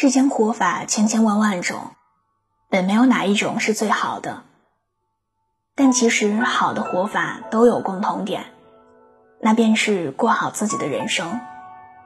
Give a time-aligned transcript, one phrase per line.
[0.00, 1.90] 世间活法千千万万种，
[2.68, 4.44] 本没有哪一种是最好的。
[5.74, 8.44] 但其实好的活法都有共同点，
[9.40, 11.40] 那便是过好自己的人生，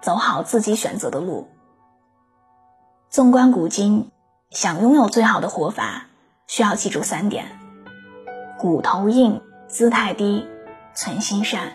[0.01, 1.51] 走好自己选择的路。
[3.11, 4.11] 纵观古今，
[4.49, 6.07] 想拥有最好的活法，
[6.47, 7.45] 需要记住三点：
[8.59, 10.49] 骨头硬，姿态低，
[10.95, 11.75] 存心善。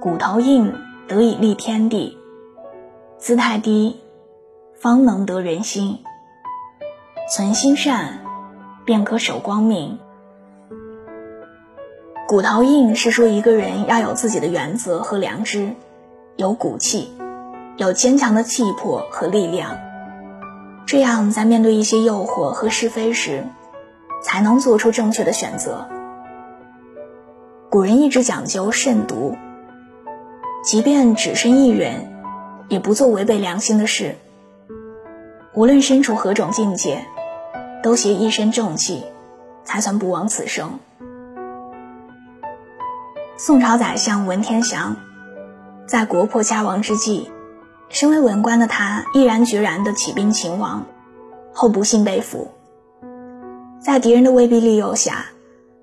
[0.00, 0.74] 骨头硬，
[1.06, 2.18] 得以立天地；
[3.16, 4.00] 姿态低。
[4.80, 5.98] 方能得人心，
[7.30, 8.20] 存心善，
[8.86, 9.98] 便可守光明。
[12.26, 15.74] 骨头硬是说一个人要有自己的原则和良知，
[16.36, 17.12] 有骨气，
[17.76, 19.76] 有坚强的气魄和力量，
[20.86, 23.44] 这样在面对一些诱惑和是非时，
[24.22, 25.88] 才能做出正确的选择。
[27.68, 29.36] 古人一直讲究慎独，
[30.64, 32.10] 即便只身一人，
[32.70, 34.16] 也不做违背良心的事。
[35.52, 37.04] 无论身处何种境界，
[37.82, 39.04] 都携一身正气，
[39.64, 40.78] 才算不枉此生。
[43.36, 44.96] 宋朝宰相文天祥，
[45.86, 47.32] 在国破家亡之际，
[47.88, 50.86] 身为文官的他毅然决然地起兵勤王，
[51.52, 52.52] 后不幸被俘。
[53.80, 55.26] 在敌人的威逼利诱下，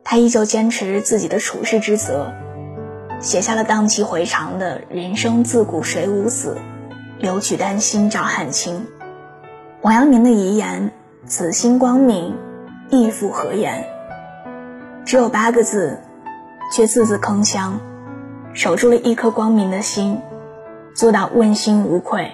[0.02, 2.32] 他依旧坚持自己的处世之责，
[3.20, 6.56] 写下了荡气回肠的“人生自古谁无死，
[7.20, 8.88] 留取丹心照汗青”。
[9.88, 10.92] 王阳明的遗言
[11.28, 12.36] ：“此心光明，
[12.90, 13.86] 亦复何言？”
[15.08, 16.02] 只有八个字，
[16.76, 17.76] 却字字铿锵，
[18.54, 20.20] 守住了一颗光明的心，
[20.94, 22.34] 做到问心无愧，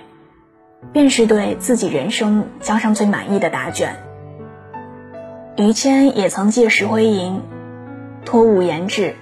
[0.93, 3.97] 便是对自己人生交上最满意的答卷。
[5.55, 7.39] 于谦也曾借石灰吟，
[8.25, 9.13] 托物言志：“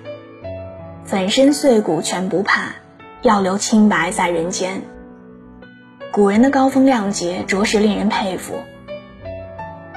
[1.03, 2.75] 粉身碎骨全不怕，
[3.23, 4.83] 要留清白在人间。”
[6.11, 8.55] 古人的高风亮节着实令人佩服，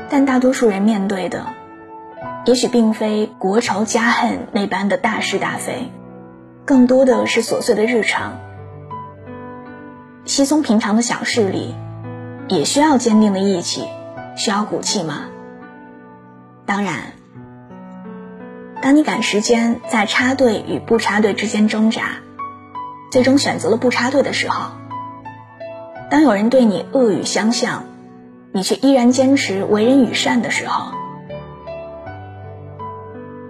[0.08, 1.46] 但大多数人面对的，
[2.46, 5.90] 也许并非国仇家恨那般的大是大非，
[6.64, 8.38] 更多的是琐碎的日常。
[10.24, 11.74] 稀松平常的小事里，
[12.46, 13.84] 也需要坚定的义气，
[14.36, 15.24] 需要骨气吗？
[16.64, 16.94] 当然，
[18.80, 22.18] 当你赶时间在插队与不插队之间挣扎，
[23.10, 24.70] 最终选择了不插队的时候。
[26.10, 27.84] 当有人对你恶语相向，
[28.52, 30.92] 你却依然坚持为人与善的时候；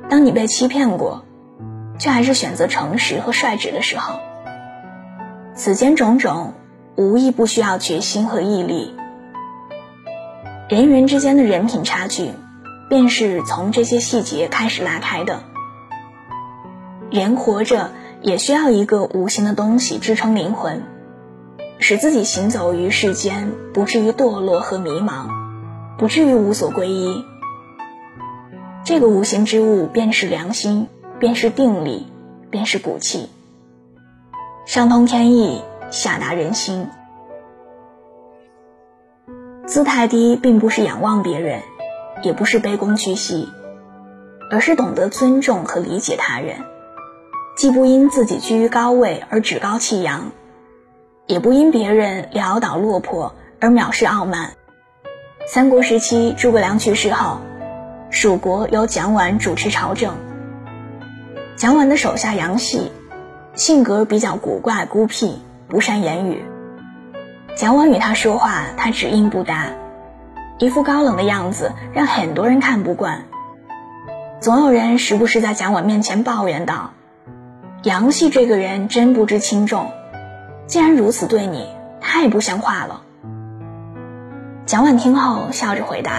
[0.09, 1.25] 当你被欺骗过，
[1.99, 4.21] 却还是选择诚实和率直的时候，
[5.55, 6.55] 此间种种，
[6.97, 8.95] 无一不需要决心和毅力。
[10.69, 12.31] 人与人之间的人品差距，
[12.89, 15.43] 便是从这些细节开始拉开的。
[17.11, 17.91] 人活着
[18.23, 20.83] 也需要一个无形的东西支撑灵魂。
[21.79, 25.29] 使自己行走于世间，不至于堕落和迷茫，
[25.99, 27.25] 不至于无所归依。
[28.85, 32.07] 这个无形之物，便是良心，便是定力，
[32.51, 33.29] 便是骨气。
[34.67, 36.89] 上通天意，下达人心。
[39.67, 41.63] 姿态低，并不是仰望别人，
[42.23, 43.49] 也不是卑躬屈膝，
[44.51, 46.59] 而是懂得尊重和理解他人，
[47.57, 50.33] 既不因自己居于高位而趾高气扬。
[51.27, 54.51] 也不因别人潦倒落魄而藐视傲慢。
[55.47, 57.39] 三国时期，诸葛亮去世后，
[58.11, 60.15] 蜀国由蒋琬主持朝政。
[61.57, 62.93] 蒋琬的手下杨戏，
[63.55, 66.45] 性格比较古怪孤僻，不善言语。
[67.57, 69.69] 蒋琬与他说话，他只应不答，
[70.59, 73.25] 一副高冷的样子，让很多人看不惯。
[74.41, 76.93] 总有人时不时在蒋琬面前抱怨道
[77.83, 79.91] ：“杨戏这个人真不知轻重。”
[80.67, 81.69] 既然如此对你，
[82.01, 83.03] 太不像话了。
[84.65, 86.13] 蒋婉听后笑着回答：“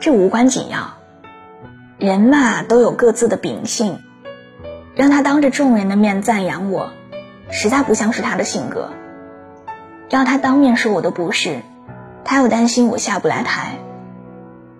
[0.00, 0.94] 这无关紧要，
[1.98, 4.00] 人嘛都有各自的秉性，
[4.96, 6.90] 让他当着众人的面赞扬我，
[7.48, 8.90] 实在不像是他的性格。
[10.08, 11.60] 要他当面说我的不是，
[12.24, 13.78] 他又担心我下不来台。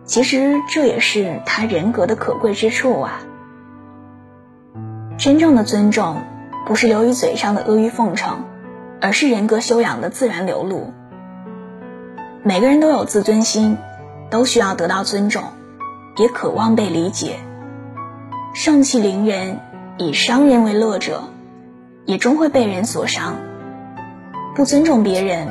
[0.05, 3.20] 其实这也是他人格的可贵之处啊。
[5.16, 6.16] 真正的尊重。”
[6.67, 8.44] 不是流于嘴上的阿谀奉承，
[9.00, 10.93] 而是人格修养的自然流露。
[12.44, 13.79] 每个人都有自尊心，
[14.31, 15.43] 都需要得到尊重，
[16.17, 17.37] 也渴望被理解。
[18.55, 19.61] 盛气凌人，
[19.99, 21.25] 以伤人为乐者，
[22.05, 23.37] 也终会被人所伤。
[24.55, 25.49] 不尊重别人，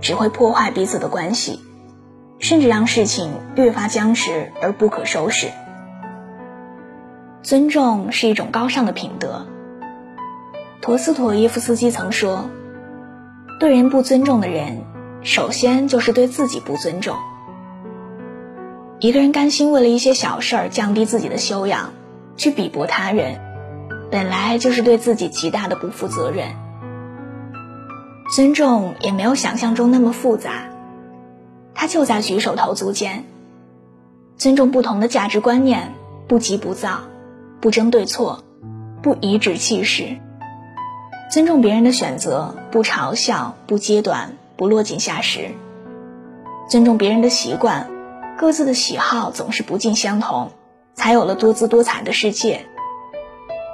[0.00, 1.60] 只会破坏彼此的关系，
[2.38, 5.48] 甚至让事情越发僵持而不可收拾。
[7.42, 9.46] 尊重是一种高尚的品德。
[10.84, 12.50] 陀思妥耶夫斯基曾说
[13.58, 14.82] ：“对人不尊重的人，
[15.22, 17.16] 首先就是对自己不尊重。
[19.00, 21.94] 一个人甘心为了一些小事儿降低自己的修养，
[22.36, 23.40] 去鄙薄他人，
[24.10, 26.48] 本来就是对自己极大的不负责任。
[28.34, 30.66] 尊重也没有想象中那么复杂，
[31.72, 33.24] 它就在举手投足间。
[34.36, 35.94] 尊重不同的价值观念，
[36.28, 37.00] 不急不躁，
[37.62, 38.44] 不争对错，
[39.00, 40.18] 不颐指气使。
[41.30, 45.50] 尊重别人的选择，不嘲笑，不揭短，不落井下石。
[46.68, 47.90] 尊重别人的习惯。
[48.36, 50.50] 各自的喜好总是不尽相同，
[50.94, 52.66] 才有了多姿多彩的世界。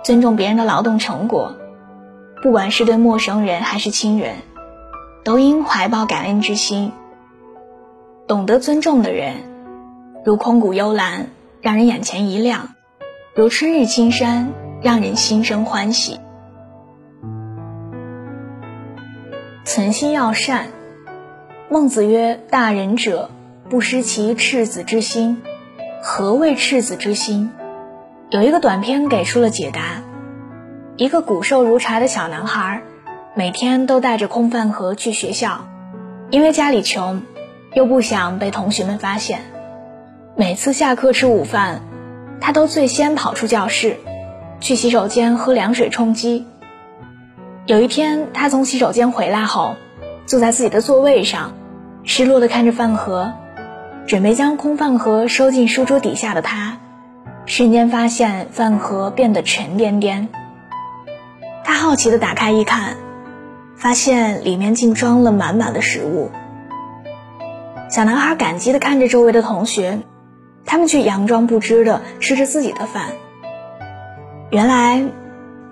[0.05, 1.56] 尊重别人的劳动成果，
[2.43, 4.37] 不管是对陌生人还是亲人，
[5.25, 6.93] 都应怀抱感恩之心。
[8.29, 9.37] 懂得尊重的人，
[10.26, 11.31] 如空谷幽兰，
[11.62, 12.75] 让人眼前一亮；
[13.35, 16.20] 如春日青山，让人心生欢喜。
[19.72, 20.67] 存心要善，
[21.69, 23.31] 孟子曰：“大仁者。”
[23.70, 25.40] 不失其赤子之心。
[26.02, 27.52] 何谓赤子之心？
[28.31, 30.02] 有一个短片给出了解答。
[30.96, 32.82] 一个骨瘦如柴的小男孩，
[33.37, 35.69] 每天都带着空饭盒去学校，
[36.31, 37.22] 因为家里穷，
[37.72, 39.43] 又不想被同学们发现。
[40.34, 41.82] 每次下课吃午饭，
[42.40, 43.99] 他都最先跑出教室，
[44.58, 46.49] 去洗手间喝凉水充饥。
[47.70, 49.76] 有一天，他从洗手间回来后，
[50.26, 51.52] 坐在自己的座位上，
[52.02, 53.32] 失落地看着饭盒。
[54.08, 56.78] 准备将空饭盒收进书桌底下的他，
[57.46, 60.31] 瞬间发现饭盒变得沉甸甸。
[61.62, 62.96] 他好奇地打开一看，
[63.76, 66.32] 发现里面竟装了满满的食物。
[67.88, 70.00] 小男孩感激地看着周围的同学，
[70.67, 73.12] 他们却佯装不知地吃着自己的饭。
[74.50, 75.05] 原来，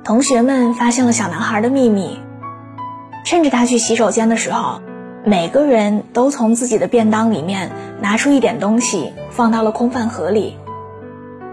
[0.08, 2.18] 同学们发现了小男孩的秘密，
[3.26, 4.80] 趁着他去洗手间的时候。
[5.22, 7.70] 每个人都从自己的便当里面
[8.00, 10.56] 拿出一点东西，放到了空饭盒里。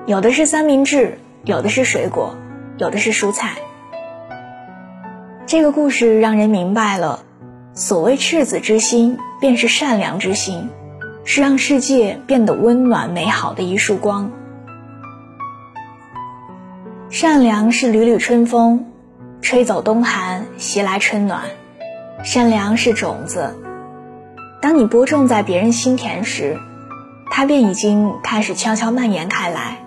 [0.05, 2.37] 有的是三明治，有的是水果，
[2.77, 3.55] 有的是蔬菜。
[5.45, 7.25] 这个故事让人明白了，
[7.73, 10.69] 所谓赤子之心，便是善良之心，
[11.25, 14.31] 是让世界变得温暖美好的一束光。
[17.09, 18.87] 善良是缕缕春风，
[19.41, 21.43] 吹走冬寒，袭来春暖。
[22.23, 23.55] 善良是种子。
[24.59, 26.57] 当你播种在别人心田时，
[27.29, 29.77] 它便已经开始悄悄蔓延开来，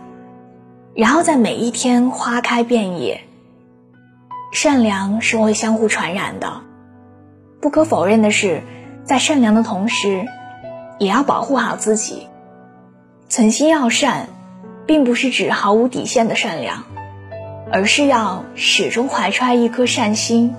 [0.95, 3.23] 然后在每一天花开遍野。
[4.53, 6.63] 善良是会相互传染的。
[7.61, 8.63] 不可否认的是，
[9.05, 10.25] 在善良的同时，
[10.99, 12.29] 也要保护好自己。
[13.29, 14.29] 存心要善，
[14.87, 16.85] 并不是指毫无底线的善良，
[17.73, 20.55] 而是要始终怀揣一颗善心，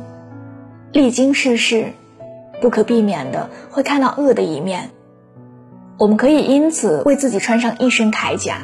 [0.92, 1.94] 历经世事。
[2.62, 4.90] 不可避免的会看到恶的一面，
[5.98, 8.58] 我们可以因此为自己穿上一身铠甲，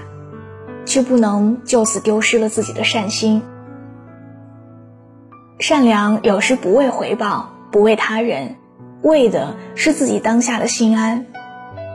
[0.85, 3.41] 却不能就此丢失了自己的善心。
[5.59, 8.57] 善良有时不为回报，不为他人，
[9.01, 11.25] 为的是自己当下的心安，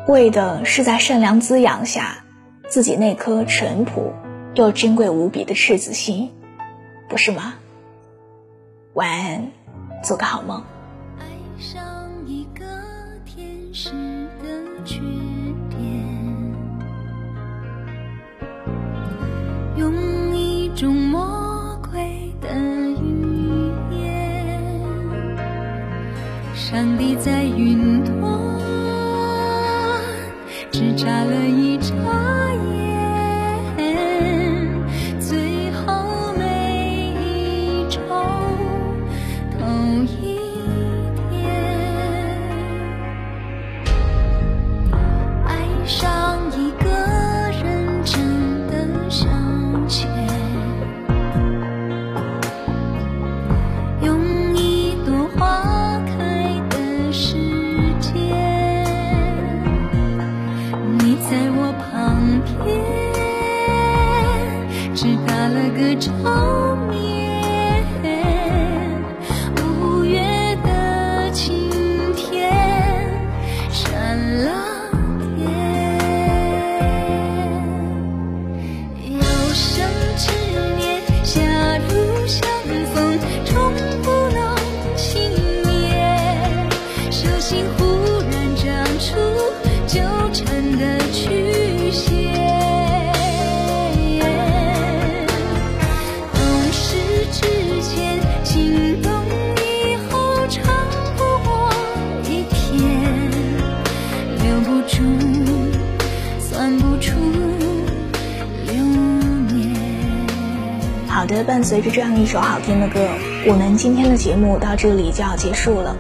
[0.09, 2.25] 为的是在善良滋养下，
[2.67, 4.15] 自己那颗淳朴
[4.55, 6.31] 又珍贵无比的赤子心，
[7.11, 7.55] 不是吗？
[8.95, 9.51] 晚安，
[10.01, 10.63] 做个好梦。
[11.19, 11.27] 爱
[11.59, 11.83] 上
[12.25, 12.65] 一个
[13.27, 13.91] 天使
[14.41, 15.01] 的缺
[15.69, 15.81] 点，
[19.77, 19.93] 用
[20.33, 22.49] 一种魔鬼的
[23.03, 24.63] 语言，
[26.55, 28.15] 上帝在云端
[30.71, 32.20] 只眨了一眨。
[66.91, 67.20] me
[111.43, 113.01] 伴随着这样一首好听的歌，
[113.47, 115.97] 我们今天的节目到这里就要结束了。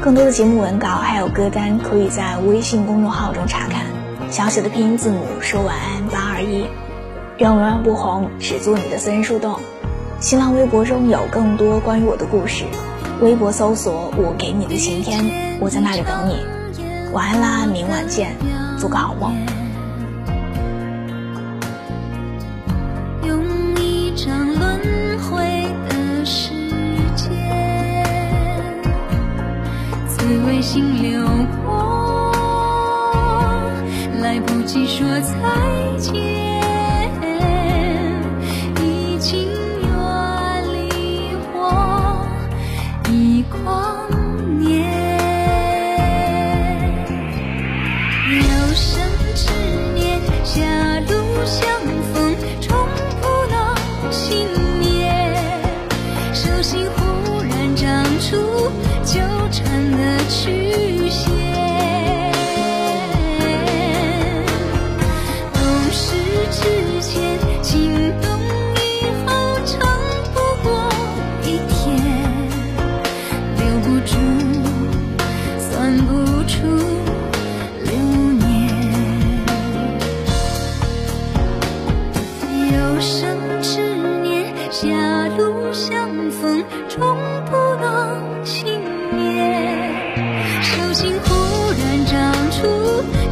[0.00, 3.86] 更多的节目文稿还有歌单，可以在微信公众号中查看。
[4.30, 6.66] 小写的拼音字母说晚安八二一，
[7.38, 9.58] 让永远不红，只做你的私人树洞。
[10.20, 12.64] 新浪微博中有更多关于我的故事，
[13.20, 16.36] 微博搜索我给你的晴天，我在那里等你。
[17.12, 18.36] 晚安啦，明晚见，
[18.78, 19.57] 做个好梦。
[30.78, 31.26] 心流
[31.66, 32.32] 过，
[34.20, 35.34] 来不及说再
[35.98, 36.47] 见，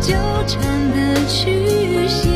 [0.07, 0.15] 纠
[0.47, 2.36] 缠的曲线。